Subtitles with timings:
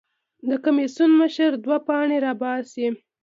[0.49, 2.87] د کمېسیون مشر دوه پاڼې راباسي.